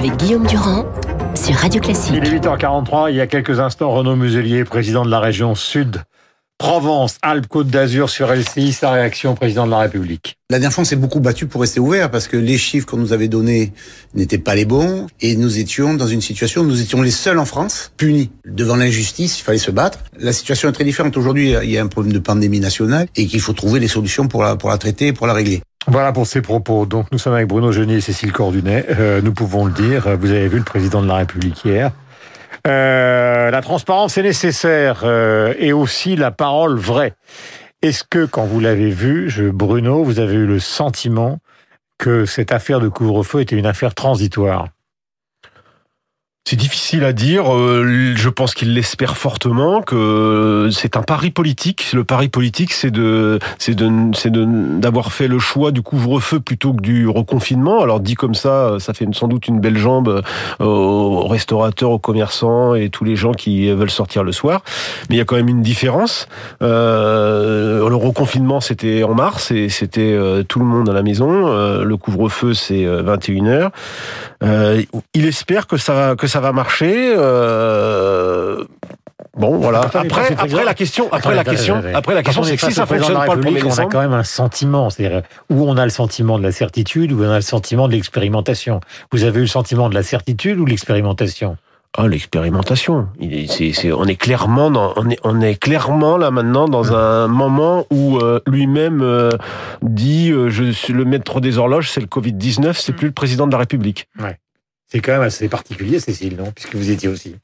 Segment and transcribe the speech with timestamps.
[0.00, 0.86] avec Guillaume Durand
[1.34, 2.14] sur Radio Classique.
[2.16, 6.02] Il est 8h43, il y a quelques instants, Renaud Muselier, président de la région Sud,
[6.56, 10.38] Provence, Alpes, Côte d'Azur sur LCI, sa réaction, président de la République.
[10.48, 12.96] La dernière fois, on s'est beaucoup battu pour rester ouvert parce que les chiffres qu'on
[12.96, 13.74] nous avait donnés
[14.14, 17.38] n'étaient pas les bons et nous étions dans une situation où nous étions les seuls
[17.38, 18.30] en France punis.
[18.46, 19.98] Devant l'injustice, il fallait se battre.
[20.18, 21.14] La situation est très différente.
[21.18, 24.28] Aujourd'hui, il y a un problème de pandémie nationale et qu'il faut trouver les solutions
[24.28, 25.60] pour la, pour la traiter et pour la régler.
[25.86, 26.86] Voilà pour ces propos.
[26.86, 28.86] Donc nous sommes avec Bruno Genier et Cécile Cordunet.
[28.90, 31.90] Euh, nous pouvons le dire, vous avez vu le président de la République hier.
[32.66, 37.14] Euh, la transparence est nécessaire euh, et aussi la parole vraie.
[37.82, 41.38] Est-ce que quand vous l'avez vu, Bruno, vous avez eu le sentiment
[41.96, 44.68] que cette affaire de couvre-feu était une affaire transitoire?
[46.44, 47.54] C'est difficile à dire.
[47.54, 51.92] Euh, je pense qu'il l'espère fortement que c'est un pari politique.
[51.92, 54.44] Le pari politique, c'est de, c'est de, c'est de
[54.80, 57.82] d'avoir fait le choix du couvre-feu plutôt que du reconfinement.
[57.82, 60.22] Alors dit comme ça, ça fait sans doute une belle jambe
[60.58, 64.62] aux restaurateurs, aux commerçants et tous les gens qui veulent sortir le soir.
[65.08, 66.26] Mais il y a quand même une différence.
[66.62, 71.48] Euh, le reconfinement, c'était en mars et c'était euh, tout le monde à la maison.
[71.48, 73.70] Euh, le couvre-feu, c'est 21 heures.
[75.14, 77.14] il espère que ça que ça va marcher.
[77.16, 78.64] Euh...
[79.36, 79.80] Bon, voilà.
[79.80, 83.14] Après, après la question, après la question, après la question, c'est que si ça fonctionne
[83.14, 86.42] pas le on a quand même un sentiment, c'est-à-dire où on a le sentiment de
[86.42, 88.80] la certitude, où on a le sentiment de l'expérimentation.
[89.12, 91.56] Vous avez eu le sentiment de la certitude ou l'expérimentation?
[91.96, 93.08] Ah, l'expérimentation.
[93.20, 98.18] On est clairement, dans, on est, on est clairement là maintenant dans un moment où
[98.18, 99.30] euh, lui-même euh,
[99.82, 102.94] dit, euh, je suis le maître des horloges, c'est le Covid 19, c'est mm.
[102.94, 104.06] plus le président de la République.
[104.20, 104.38] Ouais.
[104.90, 106.50] C'est quand même assez particulier, Cécile, non?
[106.52, 107.36] Puisque vous étiez aussi.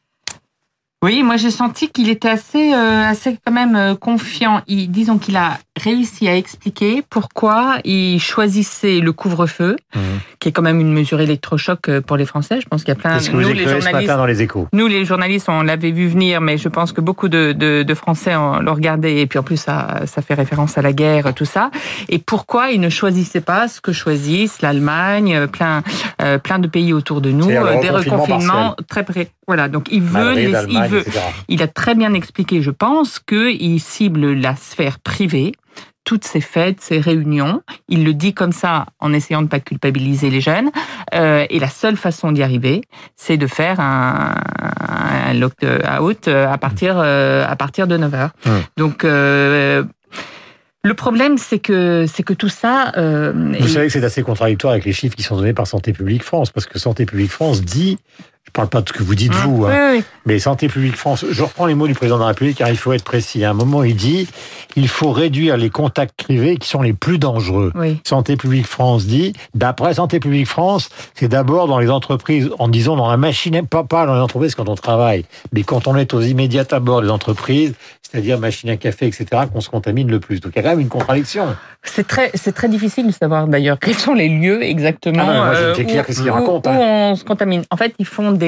[1.02, 4.62] Oui, moi j'ai senti qu'il était assez, euh, assez quand même euh, confiant.
[4.66, 9.98] Il, disons qu'il a réussi à expliquer pourquoi il choisissait le couvre-feu, mmh.
[10.40, 12.60] qui est quand même une mesure électrochoc euh, pour les Français.
[12.60, 13.18] Je pense qu'il y a plein.
[13.18, 16.58] de nous, les journalistes, dans les échos Nous, les journalistes, on l'avait vu venir, mais
[16.58, 19.20] je pense que beaucoup de, de, de Français l'ont regardé.
[19.20, 21.70] Et puis en plus, ça, ça fait référence à la guerre, tout ça.
[22.08, 25.82] Et pourquoi il ne choisissait pas ce que choisissent l'Allemagne, plein,
[26.42, 29.28] plein de pays autour de nous, des reconfinements très près.
[29.46, 30.38] Voilà, donc il veut,
[30.68, 31.04] il veut
[31.48, 35.52] il a très bien expliqué, je pense, qu'il cible la sphère privée
[36.04, 37.62] toutes ces fêtes, ces réunions.
[37.88, 40.70] Il le dit comme ça en essayant de ne pas culpabiliser les jeunes.
[41.14, 42.82] Euh, et la seule façon d'y arriver,
[43.16, 44.34] c'est de faire un,
[44.88, 48.30] un lock-out à partir, euh, à partir de 9 h
[48.76, 49.82] Donc, euh,
[50.86, 52.92] le problème, c'est que c'est que tout ça.
[52.96, 55.92] Euh, Vous savez que c'est assez contradictoire avec les chiffres qui sont donnés par Santé
[55.92, 57.98] publique France, parce que Santé publique France dit
[58.56, 60.00] parle pas de ce que vous dites ah, vous, hein.
[60.24, 62.76] mais Santé publique France, je reprends les mots du président de la République car il
[62.76, 63.44] faut être précis.
[63.44, 64.26] À un moment, il dit
[64.76, 67.72] il faut réduire les contacts privés qui sont les plus dangereux.
[68.04, 72.96] Santé publique France dit, d'après Santé publique France, c'est d'abord dans les entreprises, en disant
[72.96, 76.14] dans la machine, pas, pas dans les entreprises quand on travaille, mais quand on est
[76.14, 77.74] aux immédiats abords des entreprises,
[78.10, 80.40] c'est-à-dire machine à café, etc., qu'on se contamine le plus.
[80.40, 81.56] Donc il y a quand même une contradiction.
[81.82, 85.74] C'est très, c'est très difficile de savoir d'ailleurs quels sont les lieux exactement ah euh,
[85.74, 87.10] où, hein.
[87.10, 87.62] on se contamine.
[87.70, 88.45] En fait, ils font des,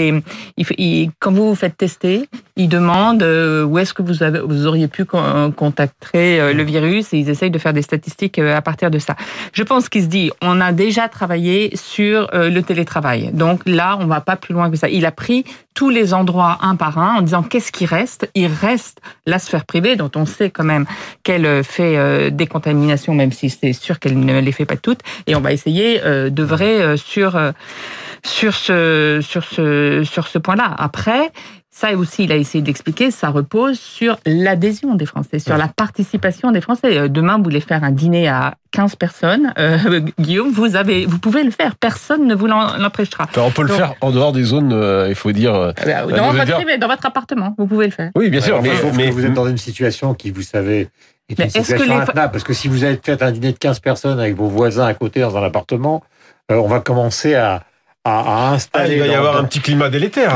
[0.56, 4.66] ils, quand vous vous faites tester, ils demandent euh, où est-ce que vous, avez, vous
[4.66, 8.90] auriez pu contacter euh, le virus et ils essayent de faire des statistiques à partir
[8.90, 9.16] de ça.
[9.52, 14.06] Je pense qu'il se dit, on a déjà travaillé sur le télétravail, donc là, on
[14.06, 14.88] va pas plus loin que ça.
[14.88, 15.44] Il a pris
[15.74, 18.28] tous les endroits un par un en disant qu'est-ce qui reste?
[18.34, 20.86] Il reste la sphère privée dont on sait quand même
[21.22, 25.00] qu'elle fait des contaminations même si c'est sûr qu'elle ne les fait pas toutes.
[25.26, 27.52] Et on va essayer euh, de vrai euh, sur euh,
[28.24, 30.74] sur ce sur ce sur ce point-là.
[30.78, 31.32] Après,
[31.70, 36.50] ça aussi, il a essayé d'expliquer, ça repose sur l'adhésion des Français, sur la participation
[36.50, 37.08] des Français.
[37.08, 39.52] Demain, vous voulez faire un dîner à 15 personnes,
[40.18, 41.76] Guillaume, vous avez, vous pouvez le faire.
[41.76, 43.28] Personne ne vous l'empêchera.
[43.36, 44.72] On peut le faire en dehors des zones,
[45.08, 45.52] il faut dire.
[45.52, 48.10] dans, votre, dans votre appartement, vous pouvez le faire.
[48.16, 48.60] Oui, bien sûr.
[48.60, 50.88] mais, mais, vous êtes dans une situation qui, vous savez,
[51.36, 52.06] est-ce que les...
[52.14, 54.94] parce que si vous avez fait un dîner de 15 personnes avec vos voisins à
[54.94, 56.02] côté dans un appartement,
[56.50, 57.64] euh, on va commencer à,
[58.08, 58.90] à, installer.
[58.90, 60.34] Ah, il va y avoir un petit climat délétère.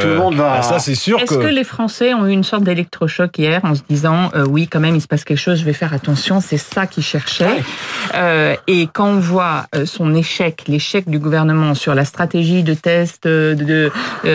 [0.00, 0.56] tout le monde va.
[0.58, 1.18] Ah, ça, c'est sûr.
[1.20, 1.46] Est-ce que...
[1.46, 4.94] les Français ont eu une sorte d'électrochoc hier en se disant euh, oui, quand même,
[4.94, 6.40] il se passe quelque chose, je vais faire attention.
[6.40, 7.62] C'est ça qu'ils cherchaient.
[8.14, 12.74] Euh, et quand on voit euh, son échec, l'échec du gouvernement sur la stratégie de
[12.74, 13.90] test, de, de,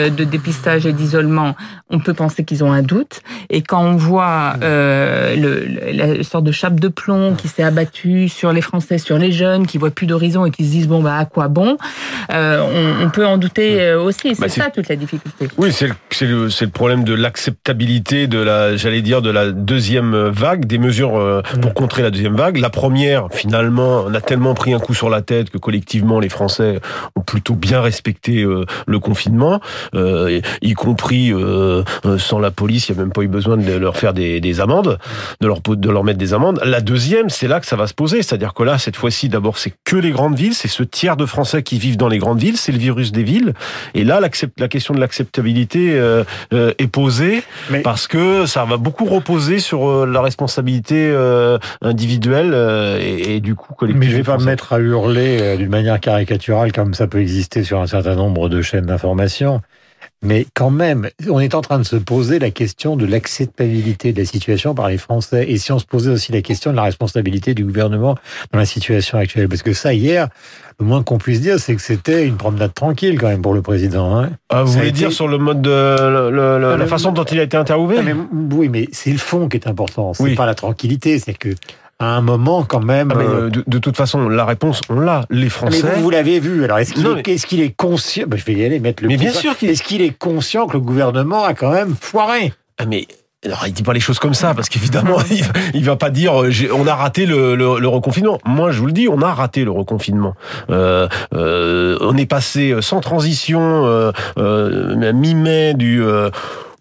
[0.10, 1.56] de dépistage et d'isolement,
[1.90, 3.22] on peut penser qu'ils ont un doute.
[3.50, 8.52] Et quand on voit le, la sorte de chape de plomb qui s'est abattue sur
[8.54, 11.18] les Français, sur les jeunes, qui voient plus d'horizon et qui se disent bon bah
[11.18, 11.78] à quoi bon?
[12.30, 14.36] On, peut en douter aussi.
[14.36, 15.48] C'est bah, ça toute la difficulté.
[15.57, 15.88] Oui, c'est
[16.21, 21.44] le, le, problème de l'acceptabilité de la, j'allais dire, de la deuxième vague, des mesures
[21.62, 22.57] pour contrer la deuxième vague.
[22.57, 26.30] La première, finalement, on a tellement pris un coup sur la tête que collectivement les
[26.30, 26.80] Français
[27.15, 28.45] ont plutôt bien respecté
[28.88, 29.59] le confinement,
[29.94, 31.33] y compris
[32.18, 34.62] sans la police, il n'y a même pas eu besoin de leur faire des, des
[34.62, 34.97] amendes,
[35.39, 36.59] de leur, de leur mettre des amendes.
[36.63, 38.21] La deuxième, c'est là que ça va se poser.
[38.21, 41.25] C'est-à-dire que là, cette fois-ci, d'abord, c'est que les grandes villes, c'est ce tiers de
[41.25, 43.54] Français qui vivent dans les grandes villes, c'est le virus des villes.
[43.94, 46.24] Et là, la question de l'acceptabilité euh,
[46.54, 47.44] euh, est posée
[47.84, 51.12] parce que ça va beaucoup reposer sur euh, la responsabilité
[51.82, 52.54] individuelle
[53.00, 54.00] et, du coup collective.
[54.00, 57.64] Mais je vais pas me mettre à hurler d'une manière caricaturale comme ça peut exister
[57.64, 59.62] sur un certain nombre de chaînes d'information.
[60.23, 64.19] Mais quand même, on est en train de se poser la question de l'acceptabilité de
[64.19, 65.45] la situation par les Français.
[65.50, 68.15] Et si on se posait aussi la question de la responsabilité du gouvernement
[68.51, 70.27] dans la situation actuelle Parce que ça, hier,
[70.79, 73.63] le moins qu'on puisse dire, c'est que c'était une promenade tranquille quand même pour le
[73.63, 74.15] président.
[74.15, 74.29] Hein.
[74.50, 77.97] Ah, vous voulez dire sur le mode de la façon dont il a été interviewé?
[78.51, 80.13] Oui, mais c'est le fond qui est important.
[80.13, 81.18] C'est pas la tranquillité.
[81.18, 81.50] C'est que
[82.01, 83.13] à un moment quand même.
[83.15, 85.25] Ah, euh, de, toute façon, la réponse, on l'a.
[85.30, 85.83] Les Français.
[85.83, 86.63] Mais vous, l'avez vu.
[86.63, 89.09] Alors, est-ce qu'il est, est, conscient ben, Je vais y aller mettre le.
[89.09, 92.53] Mais bien sûr Est-ce qu'il est conscient que le gouvernement a quand même foiré?
[92.80, 93.07] Ah, mais
[93.44, 95.44] alors, il dit pas les choses comme ça parce qu'évidemment, il,
[95.74, 98.39] il, va pas dire euh, on a raté le, le, reconfinement.
[98.45, 100.36] Moi, je vous le dis, on a raté le reconfinement.
[100.69, 106.04] Euh, euh, on est passé sans transition euh, mi-mai du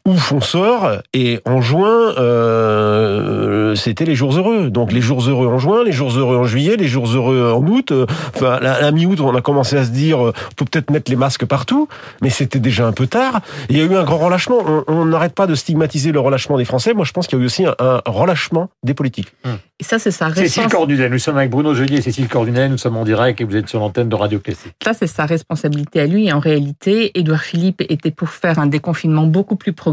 [0.06, 4.70] ouf, on sort, et en juin, euh, c'était les jours heureux.
[4.70, 7.67] Donc les jours heureux en juin, les jours heureux en juillet, les jours heureux en
[7.67, 7.93] août.
[8.35, 11.44] Enfin, la, mi-août, on a commencé à se dire, euh, faut peut-être mettre les masques
[11.44, 11.88] partout,
[12.23, 13.41] mais c'était déjà un peu tard.
[13.69, 14.58] il y a eu un grand relâchement.
[14.88, 16.94] On n'arrête pas de stigmatiser le relâchement des Français.
[16.94, 19.32] Moi, je pense qu'il y a eu aussi un, relâchement des politiques.
[19.44, 19.58] Hum.
[19.81, 22.76] Et ça, c'est sa Cécile Cordunet, nous sommes avec Bruno Jeudi et Cécile Cordunet, nous
[22.76, 24.75] sommes en direct et vous êtes sur l'antenne de Radio Classique.
[24.85, 26.26] Ça, c'est sa responsabilité à lui.
[26.26, 29.89] Et en réalité, Édouard Philippe était pour faire un déconfinement beaucoup plus progressif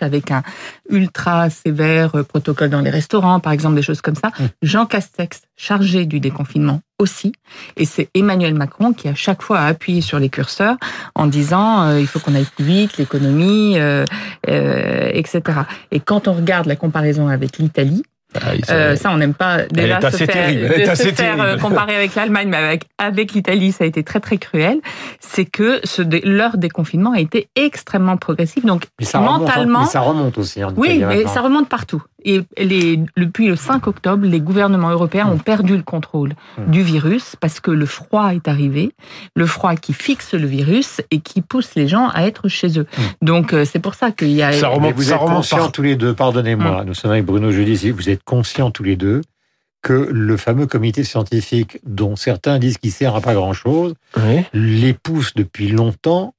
[0.00, 0.42] avec un
[0.90, 4.30] ultra sévère protocole dans les restaurants, par exemple, des choses comme ça.
[4.40, 4.48] Hum.
[4.62, 7.32] Jean Castex, chargé du déconfinement aussi.
[7.76, 10.76] Et c'est Emmanuel Macron qui, à chaque fois, a appuyé sur les curseurs
[11.14, 14.04] en disant euh, il faut qu'on aille plus vite, l'économie, euh,
[14.48, 15.42] euh, etc.
[15.90, 18.02] Et quand on regarde la comparaison avec l'Italie,
[18.34, 22.48] ah, euh, ça, on n'aime pas déjà se faire, se faire euh, comparer avec l'Allemagne,
[22.48, 24.80] mais avec, avec l'Italie, ça a été très très cruel.
[25.18, 28.66] C'est que ce, leur déconfinement a été extrêmement progressif.
[28.66, 30.62] Donc ça mentalement, remonte, ça remonte aussi.
[30.62, 32.02] En oui, mais ça remonte partout.
[32.28, 36.70] Et les, depuis le 5 octobre, les gouvernements européens ont perdu le contrôle hmm.
[36.70, 38.92] du virus parce que le froid est arrivé,
[39.34, 42.86] le froid qui fixe le virus et qui pousse les gens à être chez eux.
[42.98, 43.02] Hmm.
[43.24, 44.52] Donc euh, c'est pour ça qu'il y a.
[44.52, 46.12] Ça remonte, vous êtes conscients tous les deux.
[46.12, 46.86] Pardonnez-moi, hmm.
[46.86, 47.90] nous sommes avec Bruno Jeudi.
[47.90, 49.22] Vous êtes conscients tous les deux
[49.80, 53.94] que le fameux comité scientifique, dont certains disent qu'il sert à pas grand-chose,
[54.52, 56.34] les pousse depuis longtemps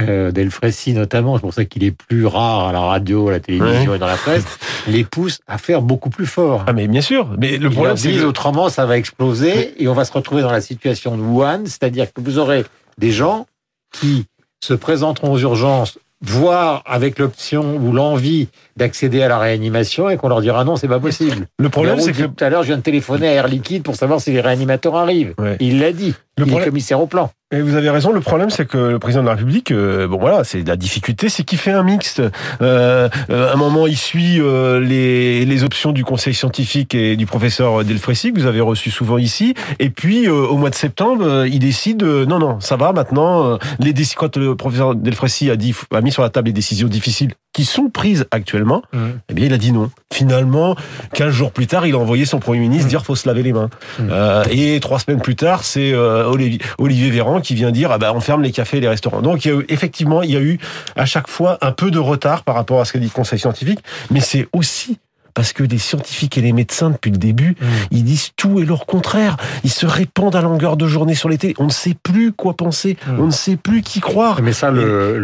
[0.00, 3.40] euh, Delfrécy notamment, c'est pour ça qu'il est plus rare à la radio, à la
[3.40, 4.44] télévision et dans la presse,
[4.86, 6.64] les pousse à faire beaucoup plus fort.
[6.66, 8.24] Ah mais bien sûr, mais le problème c'est que...
[8.24, 12.12] autrement ça va exploser et on va se retrouver dans la situation de Wuhan, c'est-à-dire
[12.12, 12.64] que vous aurez
[12.98, 13.46] des gens
[13.92, 14.24] qui
[14.64, 20.28] se présenteront aux urgences voire avec l'option ou l'envie d'accéder à la réanimation et qu'on
[20.28, 21.46] leur dira non, c'est pas possible.
[21.58, 23.96] Le problème, c'est que tout à l'heure, je viens de téléphoner à Air Liquide pour
[23.96, 25.34] savoir si les réanimateurs arrivent.
[25.60, 26.14] Il l'a dit.
[26.38, 27.30] Le il est commissaire au plan.
[27.54, 28.12] Et vous avez raison.
[28.12, 31.28] Le problème, c'est que le président de la République, euh, bon voilà, c'est la difficulté,
[31.28, 32.22] c'est qu'il fait un mixte.
[32.62, 37.16] Euh, euh à un moment, il suit euh, les, les options du conseil scientifique et
[37.16, 39.52] du professeur Delfrécy que vous avez reçu souvent ici.
[39.78, 43.58] Et puis, au mois de septembre, il décide non, non, ça va maintenant.
[43.78, 47.34] les quand le professeur Delfrécy a dit, a mis sur la table les décisions difficiles
[47.52, 48.98] qui sont prises actuellement, mmh.
[49.28, 49.90] eh bien, il a dit non.
[50.12, 50.74] Finalement,
[51.14, 52.90] 15 jours plus tard, il a envoyé son premier ministre mmh.
[52.90, 53.68] dire faut se laver les mains.
[53.98, 54.08] Mmh.
[54.10, 56.30] Euh, et trois semaines plus tard, c'est euh,
[56.78, 59.22] Olivier Véran qui vient dire ah ben, on ferme les cafés et les restaurants.
[59.22, 60.58] Donc, il y a eu, effectivement, il y a eu
[60.96, 63.38] à chaque fois un peu de retard par rapport à ce qu'a dit le Conseil
[63.38, 63.80] scientifique,
[64.10, 64.98] mais c'est aussi
[65.34, 67.66] parce que les scientifiques et les médecins, depuis le début, mmh.
[67.90, 69.36] ils disent tout et leur contraire.
[69.64, 71.54] Ils se répandent à longueur de journée sur les télés.
[71.58, 73.20] On ne sait plus quoi penser, mmh.
[73.20, 74.42] on ne sait plus qui croire.
[74.42, 75.18] Mais ça, le,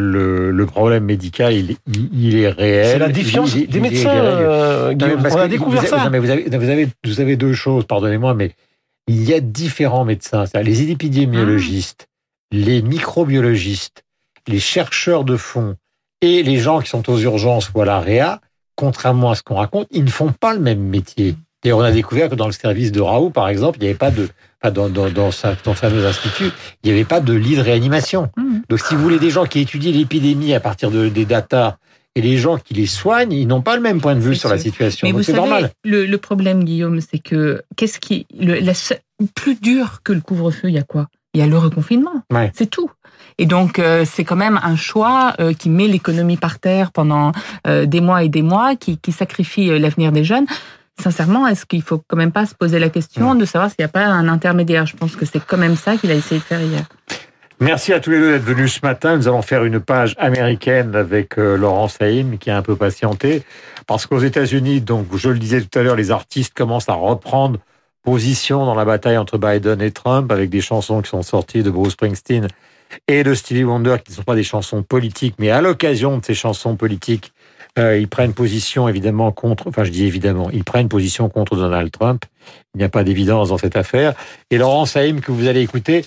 [0.51, 1.77] le, problème médical, il,
[2.13, 2.87] il est réel.
[2.93, 4.11] C'est la défiance des médecins.
[4.11, 6.05] Euh, on a découvert ça.
[6.05, 8.53] Non, mais vous avez, vous, avez, vous avez deux choses, pardonnez-moi, mais
[9.09, 10.45] il y a différents médecins.
[10.63, 12.09] Les épidémiologistes,
[12.53, 14.05] les microbiologistes,
[14.47, 15.77] les chercheurs de fond
[16.21, 18.41] et les gens qui sont aux urgences ou à la réa
[18.79, 21.35] contrairement à ce qu'on raconte, ils ne font pas le même métier.
[21.65, 23.99] Et on a découvert que dans le service de Raoult, par exemple, il n'y avait
[23.99, 24.29] pas de,
[24.63, 26.51] dans, dans, dans, son fameux institut,
[26.85, 28.31] il n'y avait pas de lit de réanimation.
[28.37, 28.59] Mmh.
[28.69, 31.79] Donc, si vous voulez des gens qui étudient l'épidémie à partir de, des datas
[32.15, 34.49] et les gens qui les soignent, ils n'ont pas le même point de vue sur
[34.49, 35.09] la situation.
[35.13, 35.73] Mais c'est normal.
[35.85, 38.75] Le, le, problème, Guillaume, c'est que qu'est-ce qui, le, la,
[39.35, 41.09] plus dur que le couvre-feu, il y a quoi?
[41.35, 42.23] Il y a le reconfinement.
[42.55, 42.91] C'est tout.
[43.39, 47.33] Et donc, euh, c'est quand même un choix euh, qui met l'économie par terre pendant
[47.67, 50.47] euh, des mois et des mois, qui, qui sacrifie l'avenir des jeunes.
[51.01, 53.85] Sincèrement, est-ce qu'il faut quand même pas se poser la question de savoir s'il n'y
[53.85, 54.87] a pas un intermédiaire?
[54.87, 56.83] Je pense que c'est quand même ça qu'il a essayé de faire hier.
[57.61, 59.17] Merci à tous les deux d'être venus ce matin.
[59.17, 63.43] Nous allons faire une page américaine avec Laurent Saïm qui a un peu patienté.
[63.87, 67.59] Parce qu'aux États-Unis, donc, je le disais tout à l'heure, les artistes commencent à reprendre
[68.03, 71.71] position dans la bataille entre Biden et Trump avec des chansons qui sont sorties de
[71.71, 72.49] Bruce Springsteen
[73.07, 76.25] et de Stevie Wonder qui ne sont pas des chansons politiques, mais à l'occasion de
[76.25, 77.33] ces chansons politiques,
[77.79, 81.91] euh, ils prennent position évidemment contre, enfin je dis évidemment, ils prennent position contre Donald
[81.91, 82.25] Trump.
[82.75, 84.15] Il n'y a pas d'évidence dans cette affaire.
[84.51, 86.05] Et Laurent Saïm, que vous allez écouter,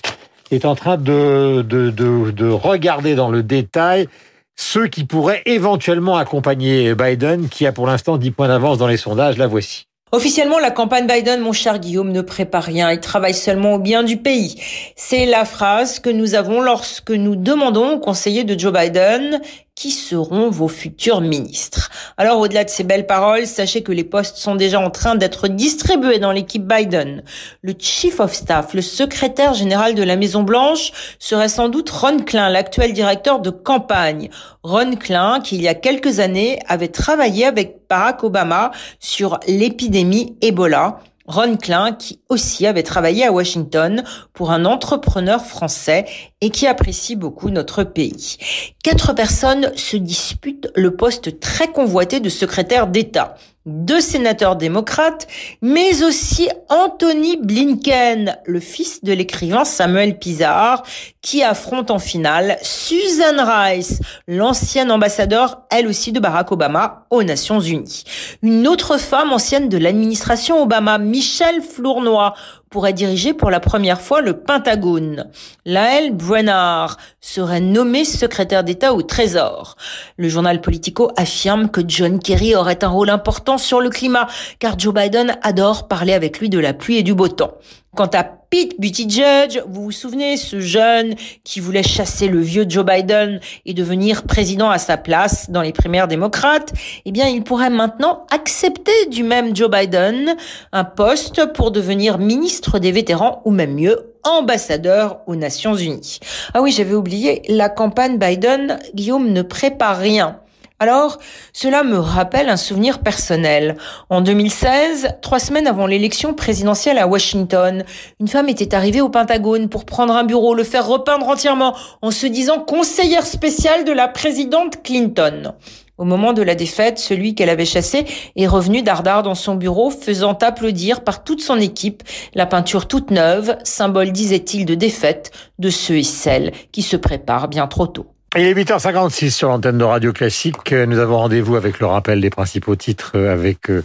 [0.50, 4.08] est en train de, de, de, de regarder dans le détail
[4.56, 8.98] ceux qui pourraient éventuellement accompagner Biden, qui a pour l'instant 10 points d'avance dans les
[8.98, 9.38] sondages.
[9.38, 9.86] La voici.
[10.14, 12.92] Officiellement, la campagne Biden, mon cher Guillaume, ne prépare rien.
[12.92, 14.60] Il travaille seulement au bien du pays.
[14.94, 19.40] C'est la phrase que nous avons lorsque nous demandons aux conseillers de Joe Biden
[19.82, 21.90] qui seront vos futurs ministres.
[22.16, 25.48] Alors au-delà de ces belles paroles, sachez que les postes sont déjà en train d'être
[25.48, 27.24] distribués dans l'équipe Biden.
[27.62, 32.18] Le Chief of Staff, le secrétaire général de la Maison Blanche, serait sans doute Ron
[32.18, 34.30] Klein, l'actuel directeur de campagne.
[34.62, 38.70] Ron Klein, qui il y a quelques années avait travaillé avec Barack Obama
[39.00, 41.00] sur l'épidémie Ebola.
[41.32, 46.04] Ron Klein, qui aussi avait travaillé à Washington pour un entrepreneur français
[46.42, 48.36] et qui apprécie beaucoup notre pays.
[48.84, 53.36] Quatre personnes se disputent le poste très convoité de secrétaire d'État
[53.66, 55.26] deux sénateurs démocrates,
[55.60, 60.82] mais aussi Anthony Blinken, le fils de l'écrivain Samuel Pizarre,
[61.20, 67.60] qui affronte en finale Susan Rice, l'ancienne ambassadeur, elle aussi de Barack Obama, aux Nations
[67.60, 68.04] Unies.
[68.42, 72.32] Une autre femme ancienne de l'administration Obama, Michelle Flournoy,
[72.72, 75.30] pourrait diriger pour la première fois le Pentagone.
[75.64, 79.76] Lael Brennard serait nommé secrétaire d'État au Trésor.
[80.16, 84.26] Le journal Politico affirme que John Kerry aurait un rôle important sur le climat,
[84.58, 87.52] car Joe Biden adore parler avec lui de la pluie et du beau temps.
[87.94, 92.86] Quant à Pete Buttigieg, vous vous souvenez, ce jeune qui voulait chasser le vieux Joe
[92.86, 96.72] Biden et devenir président à sa place dans les primaires démocrates,
[97.04, 100.36] eh bien, il pourrait maintenant accepter du même Joe Biden
[100.72, 106.18] un poste pour devenir ministre des vétérans ou même mieux, ambassadeur aux Nations Unies.
[106.54, 110.41] Ah oui, j'avais oublié, la campagne Biden, Guillaume ne prépare rien.
[110.82, 111.18] Alors,
[111.52, 113.76] cela me rappelle un souvenir personnel.
[114.10, 117.84] En 2016, trois semaines avant l'élection présidentielle à Washington,
[118.18, 122.10] une femme était arrivée au Pentagone pour prendre un bureau, le faire repeindre entièrement, en
[122.10, 125.54] se disant conseillère spéciale de la présidente Clinton.
[125.98, 129.88] Au moment de la défaite, celui qu'elle avait chassé est revenu dardard dans son bureau,
[129.88, 132.02] faisant applaudir par toute son équipe
[132.34, 137.46] la peinture toute neuve, symbole, disait-il, de défaite de ceux et celles qui se préparent
[137.46, 138.11] bien trop tôt.
[138.34, 140.72] Il est 8h56 sur l'antenne de Radio Classique.
[140.72, 143.82] Nous avons rendez-vous avec le rappel des principaux titres avec euh,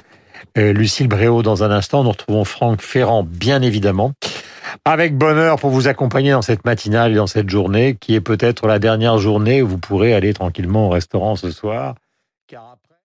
[0.57, 2.05] euh, Lucille Bréau dans un instant.
[2.05, 4.13] Nous retrouvons Franck Ferrand, bien évidemment.
[4.85, 8.67] Avec bonheur pour vous accompagner dans cette matinale et dans cette journée qui est peut-être
[8.67, 11.95] la dernière journée où vous pourrez aller tranquillement au restaurant ce soir.